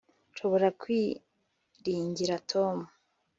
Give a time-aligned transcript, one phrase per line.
[0.31, 2.77] Nshobora kwiringira Tom